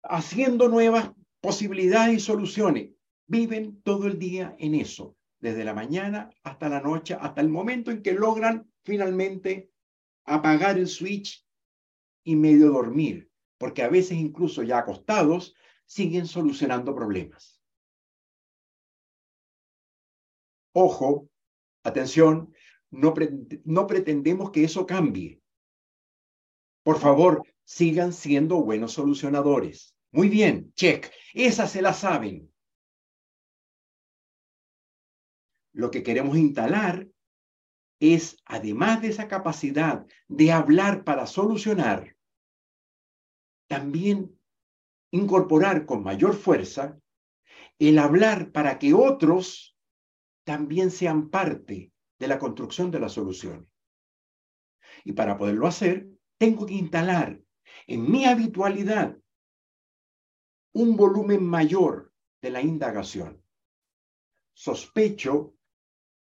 [0.02, 2.90] haciendo nuevas posibilidades y soluciones.
[3.26, 7.90] Viven todo el día en eso, desde la mañana hasta la noche, hasta el momento
[7.90, 9.70] en que logran finalmente
[10.24, 11.44] apagar el switch
[12.22, 13.28] y medio dormir,
[13.58, 17.60] porque a veces incluso ya acostados siguen solucionando problemas.
[20.74, 21.28] Ojo,
[21.82, 22.54] atención,
[22.90, 23.12] no,
[23.64, 25.42] no pretendemos que eso cambie.
[26.84, 29.96] Por favor, sigan siendo buenos solucionadores.
[30.12, 31.10] Muy bien, check.
[31.34, 32.51] Esa se la saben.
[35.72, 37.08] Lo que queremos instalar
[38.00, 42.16] es, además de esa capacidad de hablar para solucionar,
[43.68, 44.38] también
[45.12, 46.98] incorporar con mayor fuerza
[47.78, 49.76] el hablar para que otros
[50.44, 53.70] también sean parte de la construcción de la solución.
[55.04, 56.08] Y para poderlo hacer,
[56.38, 57.40] tengo que instalar
[57.86, 59.16] en mi habitualidad
[60.74, 63.42] un volumen mayor de la indagación.
[64.54, 65.54] Sospecho,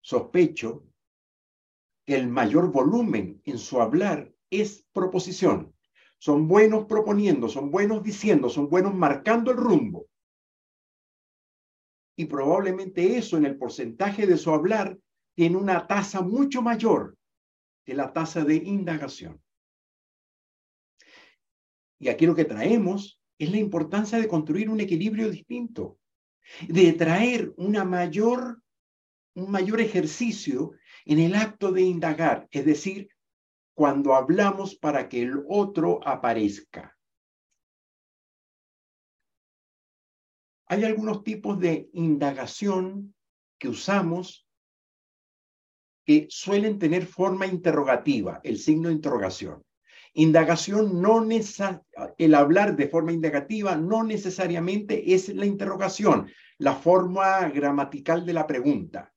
[0.01, 0.85] sospecho
[2.07, 5.75] que el mayor volumen en su hablar es proposición.
[6.19, 10.11] Son buenos proponiendo, son buenos diciendo, son buenos marcando el rumbo
[12.21, 14.99] y probablemente eso en el porcentaje de su hablar
[15.35, 17.17] tiene una tasa mucho mayor
[17.83, 19.41] que la tasa de indagación.
[21.99, 25.99] Y aquí lo que traemos es la importancia de construir un equilibrio distinto,
[26.69, 28.61] de traer una mayor,
[29.41, 30.73] un mayor ejercicio
[31.05, 33.09] en el acto de indagar, es decir,
[33.75, 36.97] cuando hablamos para que el otro aparezca.
[40.67, 43.15] Hay algunos tipos de indagación
[43.59, 44.47] que usamos
[46.05, 49.65] que suelen tener forma interrogativa, el signo de interrogación.
[50.13, 51.27] Indagación no
[52.19, 58.47] el hablar de forma indagativa no necesariamente es la interrogación, la forma gramatical de la
[58.47, 59.13] pregunta.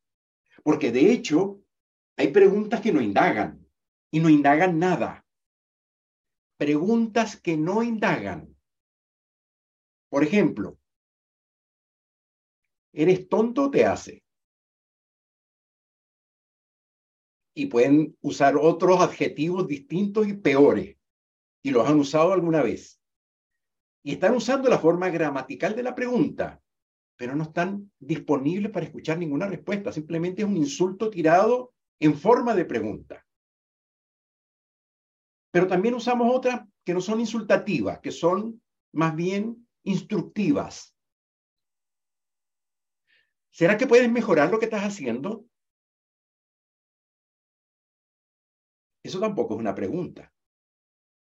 [0.61, 1.61] Porque de hecho,
[2.17, 3.67] hay preguntas que no indagan
[4.11, 5.25] y no indagan nada.
[6.57, 8.55] Preguntas que no indagan.
[10.09, 10.77] Por ejemplo,
[12.93, 14.23] ¿eres tonto o te hace?
[17.55, 20.97] Y pueden usar otros adjetivos distintos y peores.
[21.63, 23.01] Y los han usado alguna vez.
[24.03, 26.62] Y están usando la forma gramatical de la pregunta,
[27.23, 29.93] pero no están disponibles para escuchar ninguna respuesta.
[29.93, 33.25] Simplemente es un insulto tirado en forma de pregunta.
[35.49, 40.97] Pero también usamos otras que no son insultativas, que son más bien instructivas.
[43.51, 45.45] ¿Será que puedes mejorar lo que estás haciendo?
[49.01, 50.29] Eso tampoco es una pregunta.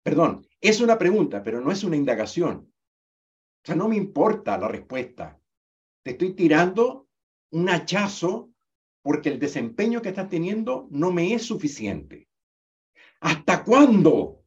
[0.02, 2.72] Perdón, es una pregunta, pero no es una indagación.
[3.62, 5.38] O sea, no me importa la respuesta.
[6.02, 7.08] Te estoy tirando
[7.50, 8.50] un hachazo
[9.02, 12.28] porque el desempeño que estás teniendo no me es suficiente.
[13.20, 14.42] ¿Hasta cuándo?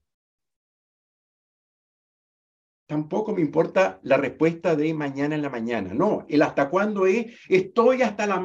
[2.88, 5.94] Tampoco me importa la respuesta de mañana en la mañana.
[5.94, 8.44] No, el hasta cuándo es, estoy hasta la,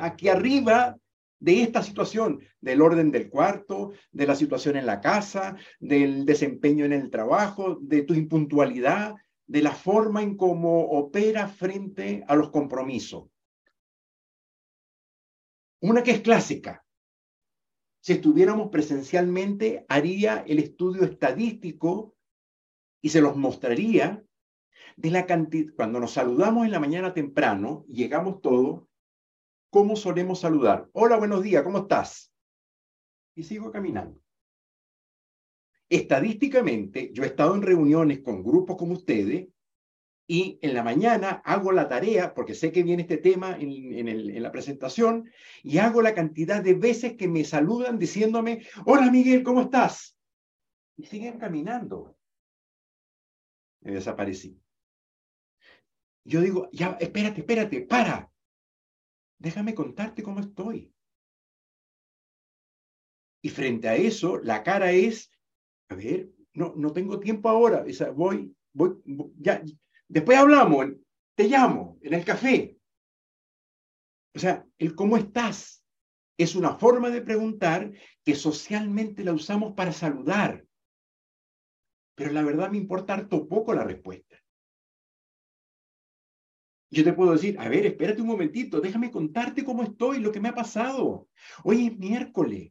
[0.00, 0.96] aquí arriba
[1.40, 6.84] de esta situación, del orden del cuarto, de la situación en la casa, del desempeño
[6.84, 9.16] en el trabajo, de tu impuntualidad,
[9.52, 13.28] de la forma en cómo opera frente a los compromisos.
[15.82, 16.86] Una que es clásica,
[18.00, 22.16] si estuviéramos presencialmente, haría el estudio estadístico
[23.02, 24.24] y se los mostraría
[24.96, 28.84] de la cantidad, cuando nos saludamos en la mañana temprano, llegamos todos,
[29.68, 30.88] ¿cómo solemos saludar?
[30.94, 32.32] Hola, buenos días, ¿cómo estás?
[33.34, 34.18] Y sigo caminando.
[35.92, 39.48] Estadísticamente, yo he estado en reuniones con grupos como ustedes
[40.26, 44.50] y en la mañana hago la tarea, porque sé que viene este tema en, la
[44.50, 45.30] presentación,
[45.62, 50.18] y hago la cantidad de veces que me saludan diciéndome, hola Miguel, ¿cómo estás?
[50.96, 52.16] Y siguen caminando.
[53.82, 54.58] Me desaparecí.
[56.24, 58.32] Yo digo, ya, espérate, espérate, para.
[59.38, 60.90] Déjame contarte cómo estoy.
[63.42, 65.30] Y frente a eso, la cara es,
[65.92, 68.96] a ver, no, no tengo tiempo ahora, voy, voy,
[69.38, 69.62] ya,
[70.12, 70.88] Después hablamos,
[71.34, 72.76] te llamo en el café.
[74.34, 75.82] O sea, el cómo estás
[76.36, 77.90] es una forma de preguntar
[78.22, 80.66] que socialmente la usamos para saludar.
[82.14, 84.36] Pero la verdad me importa harto poco la respuesta.
[86.90, 90.40] Yo te puedo decir, a ver, espérate un momentito, déjame contarte cómo estoy, lo que
[90.40, 91.26] me ha pasado.
[91.64, 92.70] Hoy es miércoles,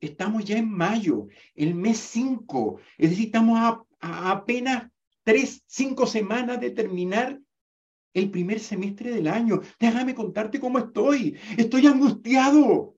[0.00, 4.90] estamos ya en mayo, el mes 5, es decir, estamos a apenas
[5.24, 7.40] tres, cinco semanas de terminar
[8.14, 9.60] el primer semestre del año.
[9.78, 11.38] Déjame contarte cómo estoy.
[11.56, 12.96] Estoy angustiado.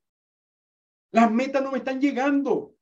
[1.12, 2.76] Las metas no me están llegando.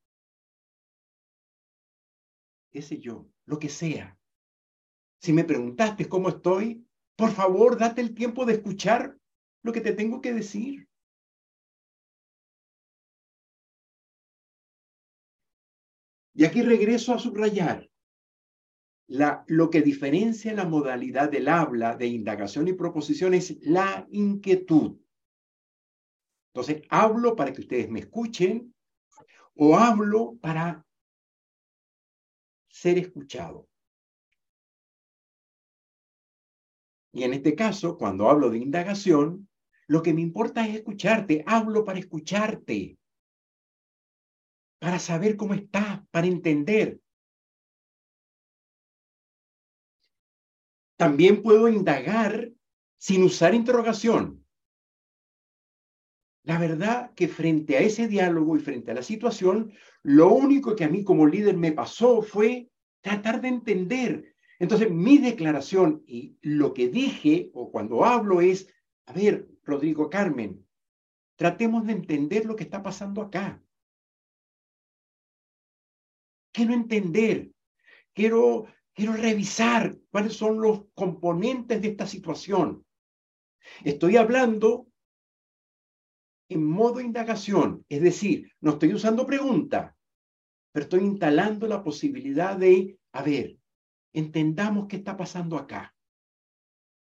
[2.70, 3.26] ¿Qué sé yo?
[3.46, 4.18] Lo que sea.
[5.20, 9.16] Si me preguntaste cómo estoy, por favor, date el tiempo de escuchar
[9.62, 10.87] lo que te tengo que decir.
[16.38, 17.90] Y aquí regreso a subrayar
[19.08, 25.00] lo que diferencia la modalidad del habla de indagación y proposición es la inquietud.
[26.52, 28.72] Entonces, hablo para que ustedes me escuchen
[29.56, 30.86] o hablo para
[32.68, 33.68] ser escuchado.
[37.12, 39.48] Y en este caso, cuando hablo de indagación,
[39.88, 41.42] lo que me importa es escucharte.
[41.48, 42.97] Hablo para escucharte,
[44.78, 47.00] para saber cómo estás, para entender.
[50.96, 52.50] También puedo indagar
[52.98, 54.44] sin usar interrogación.
[56.42, 60.84] La verdad que frente a ese diálogo y frente a la situación, lo único que
[60.84, 64.34] a mí como líder me pasó fue tratar de entender.
[64.58, 68.72] Entonces, mi declaración y lo que dije o cuando hablo es,
[69.06, 70.66] a ver, Rodrigo Carmen,
[71.36, 73.62] tratemos de entender lo que está pasando acá.
[76.58, 77.50] Quiero entender,
[78.12, 78.66] quiero
[78.98, 82.84] Quiero revisar cuáles son los componentes de esta situación.
[83.84, 84.88] Estoy hablando
[86.48, 89.96] en modo indagación, es decir, no estoy usando pregunta,
[90.72, 93.56] pero estoy instalando la posibilidad de, a ver,
[94.12, 95.94] entendamos qué está pasando acá.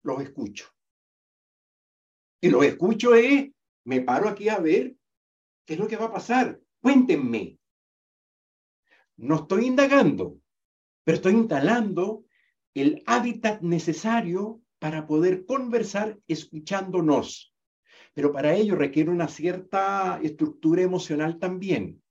[0.05, 0.70] Los escucho.
[2.40, 3.51] Y los escucho es,
[3.84, 4.97] me paro aquí a ver
[5.66, 6.59] qué es lo que va a pasar.
[6.80, 7.59] Cuéntenme.
[9.16, 10.40] No estoy indagando,
[11.04, 12.24] pero estoy instalando
[12.74, 17.54] el hábitat necesario para poder conversar escuchándonos.
[18.12, 22.02] Pero para ello requiere una cierta estructura emocional también.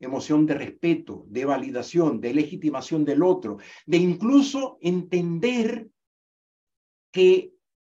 [0.00, 5.88] Emoción de respeto, de validación, de legitimación del otro, de incluso entender
[7.12, 7.54] que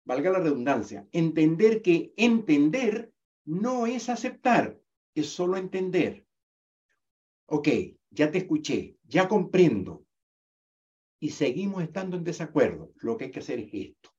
[0.04, 3.12] valga la redundancia, entender que entender
[3.44, 4.78] no es aceptar,
[5.14, 6.24] es solo entender.
[7.46, 7.68] Ok,
[8.10, 10.04] ya te escuché, ya comprendo.
[11.20, 12.92] Y seguimos estando en desacuerdo.
[12.96, 14.10] Lo que hay que hacer es esto.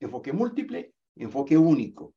[0.00, 2.14] Enfoque múltiple, enfoque único.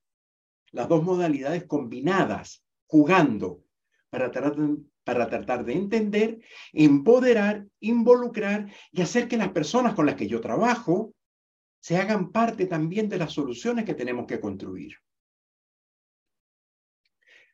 [0.72, 3.64] Las dos modalidades combinadas, jugando,
[4.10, 4.56] para tratar,
[5.04, 6.44] para tratar de entender,
[6.74, 11.14] empoderar, involucrar y hacer que las personas con las que yo trabajo
[11.80, 14.96] se hagan parte también de las soluciones que tenemos que construir.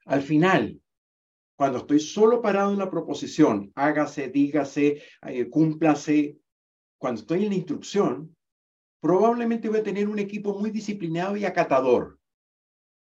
[0.06, 0.82] Al final,
[1.56, 6.38] cuando estoy solo parado en la proposición, hágase, dígase, eh, cúmplase,
[6.98, 8.36] cuando estoy en la instrucción,
[9.00, 12.20] probablemente voy a tener un equipo muy disciplinado y acatador,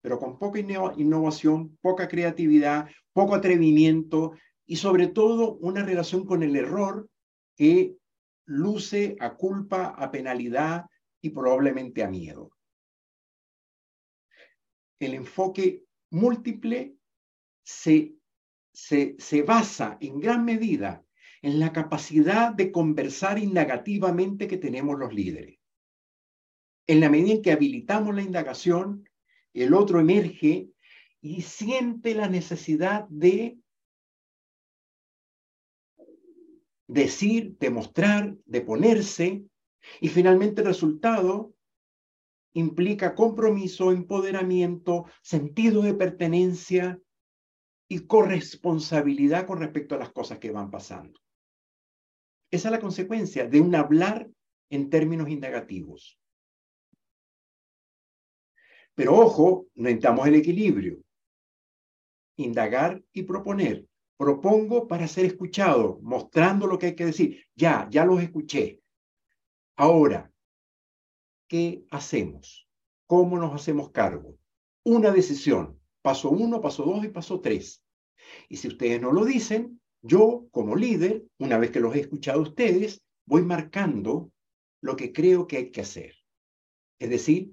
[0.03, 4.33] pero con poca innovación, poca creatividad, poco atrevimiento
[4.67, 7.09] y sobre todo una relación con el error
[7.57, 7.97] que
[8.47, 10.87] luce a culpa, a penalidad
[11.23, 12.51] y probablemente a miedo.
[14.99, 16.97] El enfoque múltiple
[17.63, 18.15] se,
[18.75, 21.05] se, se basa en gran medida
[21.41, 25.59] en la capacidad de conversar indagativamente que tenemos los líderes.
[26.87, 29.09] En la medida en que habilitamos la indagación,
[29.53, 30.71] el otro emerge
[31.21, 33.59] y siente la necesidad de
[36.87, 39.45] decir, demostrar, de ponerse,
[40.01, 41.55] y finalmente el resultado
[42.55, 47.01] implica compromiso, empoderamiento, sentido de pertenencia
[47.95, 51.21] y corresponsabilidad con respecto a las cosas que van pasando.
[52.51, 54.29] Esa es la consecuencia de un hablar
[54.69, 56.19] en términos indagativos.
[58.97, 61.05] Pero ojo, necesitamos el equilibrio.
[62.37, 63.87] Indagar y proponer.
[64.17, 67.47] Propongo para ser escuchado, mostrando lo que hay que decir.
[67.55, 68.83] Ya, ya los escuché.
[69.77, 70.33] Ahora,
[71.47, 72.69] ¿qué hacemos?
[73.07, 74.37] ¿Cómo nos hacemos cargo?
[74.83, 75.81] Una decisión.
[76.03, 77.84] Paso uno, paso dos y paso tres.
[78.49, 82.43] Y si ustedes no lo dicen, yo como líder, una vez que los he escuchado
[82.43, 84.31] ustedes, voy marcando
[84.81, 86.15] lo que creo que hay que hacer.
[86.99, 87.53] Es decir,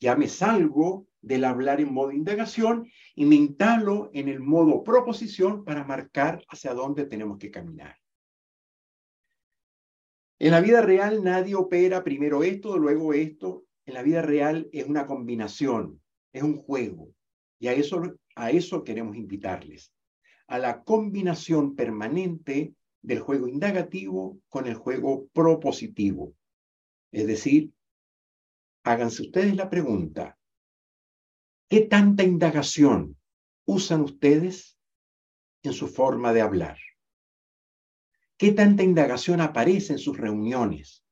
[0.00, 5.64] ya me salgo del hablar en modo indagación y me instalo en el modo proposición
[5.64, 7.96] para marcar hacia dónde tenemos que caminar.
[10.38, 13.66] En la vida real nadie opera primero esto, luego esto.
[13.84, 16.00] En la vida real es una combinación,
[16.32, 17.14] es un juego.
[17.60, 18.02] Y a eso,
[18.34, 19.92] a eso queremos invitarles,
[20.48, 26.34] a la combinación permanente del juego indagativo con el juego propositivo.
[27.12, 27.70] Es decir,
[28.82, 30.38] háganse ustedes la pregunta,
[31.68, 33.16] ¿qué tanta indagación
[33.66, 34.78] usan ustedes
[35.62, 36.78] en su forma de hablar?
[38.38, 41.04] ¿Qué tanta indagación aparece en sus reuniones?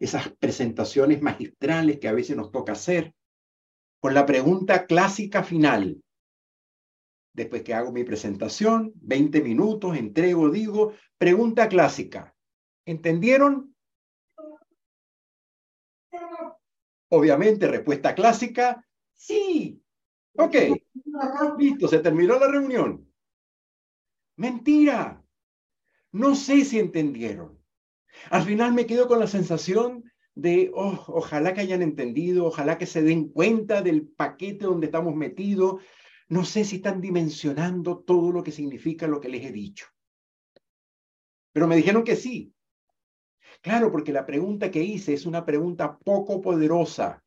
[0.00, 3.14] Esas presentaciones magistrales que a veces nos toca hacer,
[4.02, 6.02] con la pregunta clásica final.
[7.32, 12.34] Después que hago mi presentación, 20 minutos, entrego, digo, pregunta clásica.
[12.84, 13.76] ¿Entendieron?
[17.10, 18.84] Obviamente, respuesta clásica,
[19.14, 19.80] sí.
[20.36, 20.56] Ok,
[21.58, 23.08] listo, se terminó la reunión.
[24.36, 25.22] Mentira.
[26.10, 27.56] No sé si entendieron.
[28.30, 32.86] Al final me quedo con la sensación de, oh, ojalá que hayan entendido, ojalá que
[32.86, 35.82] se den cuenta del paquete donde estamos metidos.
[36.28, 39.86] No sé si están dimensionando todo lo que significa lo que les he dicho.
[41.52, 42.54] Pero me dijeron que sí.
[43.60, 47.22] Claro, porque la pregunta que hice es una pregunta poco poderosa.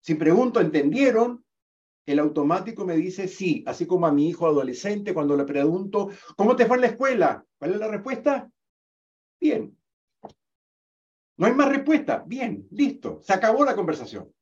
[0.00, 1.44] Si pregunto, ¿entendieron?
[2.04, 6.56] El automático me dice sí, así como a mi hijo adolescente cuando le pregunto, ¿cómo
[6.56, 7.46] te fue en la escuela?
[7.58, 8.50] ¿Cuál es la respuesta?
[9.40, 9.76] Bien.
[11.42, 12.22] No hay más respuesta.
[12.24, 13.20] Bien, listo.
[13.20, 14.32] Se acabó la conversación.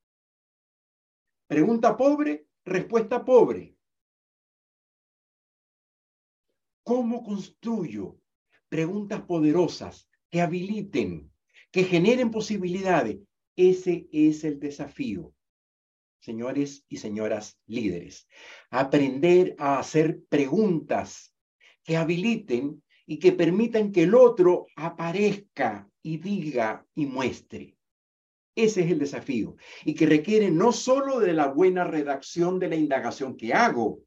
[1.46, 3.74] Pregunta pobre, respuesta pobre.
[6.84, 8.18] ¿Cómo construyo
[8.68, 11.32] preguntas poderosas que habiliten,
[11.70, 13.16] que generen posibilidades.
[13.56, 15.32] Ese es el desafío,
[16.18, 18.28] señores y señoras líderes.
[18.68, 21.34] Aprender a hacer preguntas
[21.82, 27.76] que habiliten y que permitan que el otro aparezca y diga y muestre.
[28.54, 32.76] Ese es el desafío y que requiere no solo de la buena redacción de la
[32.76, 34.02] indagación que hago,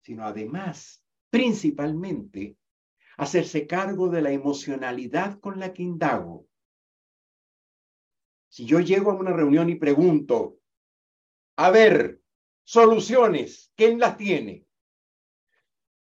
[0.00, 2.56] sino además, principalmente,
[3.16, 6.46] hacerse cargo de la emocionalidad con la que indago.
[8.48, 10.58] Si yo llego a una reunión y pregunto,
[11.56, 12.20] a ver,
[12.64, 14.66] soluciones, ¿quién las tiene?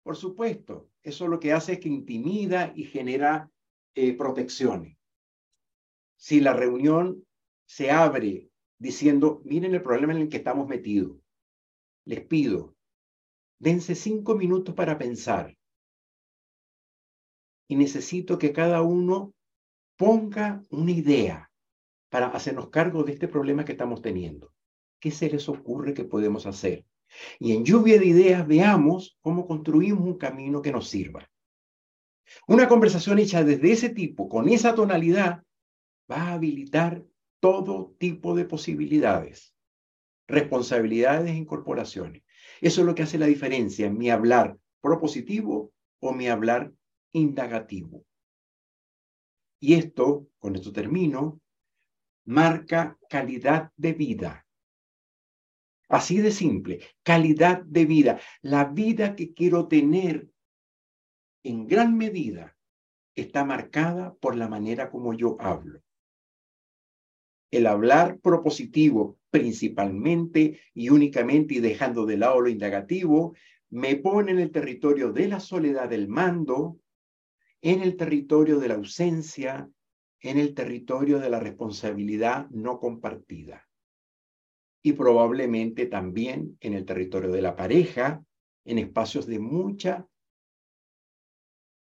[0.04, 3.52] Por supuesto, eso lo que hace es que intimida y genera
[3.94, 4.98] eh, protecciones.
[6.18, 7.26] Si la reunión
[7.66, 8.50] se abre
[8.80, 11.18] diciendo, miren el problema en el que estamos metidos.
[12.06, 12.76] Les pido,
[13.60, 15.56] dense cinco minutos para pensar.
[17.70, 19.34] Y necesito que cada uno
[19.98, 21.52] ponga una idea
[22.10, 24.54] para hacernos cargo de este problema que estamos teniendo.
[25.00, 26.86] ¿Qué se les ocurre que podemos hacer?
[27.40, 31.30] Y en lluvia de ideas veamos cómo construimos un camino que nos sirva.
[32.48, 35.44] Una conversación hecha desde ese tipo, con esa tonalidad,
[36.10, 37.04] va a habilitar
[37.40, 39.54] todo tipo de posibilidades,
[40.28, 42.24] responsabilidades e incorporaciones.
[42.62, 46.74] Eso es lo que hace la diferencia en mi hablar propositivo o mi hablar
[47.12, 48.06] indagativo.
[49.60, 51.42] Y esto, con esto termino,
[52.26, 54.46] marca calidad de vida.
[55.90, 58.20] Así de simple, calidad de vida.
[58.42, 60.30] La vida que quiero tener
[61.44, 62.58] en gran medida
[63.16, 65.82] está marcada por la manera como yo hablo.
[67.52, 73.36] El hablar propositivo principalmente y únicamente y dejando de lado lo indagativo,
[73.70, 76.80] me pone en el territorio de la soledad del mando,
[77.62, 79.70] en el territorio de la ausencia,
[80.22, 83.68] en el territorio de la responsabilidad no compartida.
[84.82, 88.24] Y probablemente también en el territorio de la pareja,
[88.66, 90.08] en espacios de mucha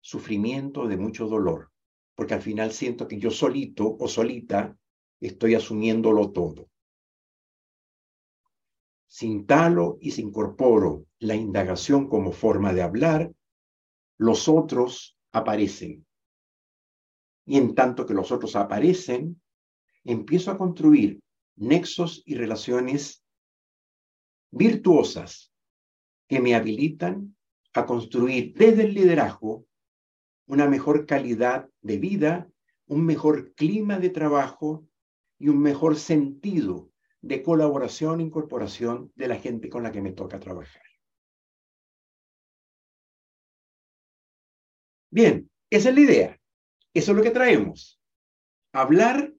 [0.01, 1.71] sufrimiento, de mucho dolor,
[2.15, 4.77] porque al final siento que yo solito o solita
[5.27, 6.67] estoy asumiéndolo todo.
[9.07, 13.31] Sin talo y sin incorporo la indagación como forma de hablar,
[14.17, 16.05] los otros aparecen.
[17.45, 19.41] Y en tanto que los otros aparecen,
[20.03, 21.21] empiezo a construir
[21.55, 23.23] nexos y relaciones
[24.49, 25.53] virtuosas
[26.27, 27.35] que me habilitan
[27.73, 29.65] a construir desde el liderazgo
[30.47, 32.49] una mejor calidad de vida,
[32.87, 34.87] un mejor clima de trabajo
[35.41, 40.11] y un mejor sentido de colaboración e incorporación de la gente con la que me
[40.11, 40.83] toca trabajar.
[45.09, 46.41] Bien, esa es la idea.
[46.93, 47.99] Eso es lo que traemos.
[48.71, 49.33] Hablar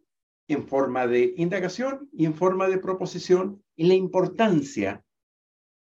[0.49, 5.05] en forma de indagación y en forma de proposición y la importancia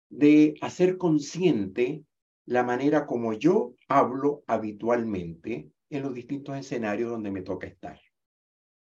[0.10, 2.06] de hacer consciente
[2.46, 8.00] la manera como yo hablo habitualmente en los distintos escenarios donde me toca estar.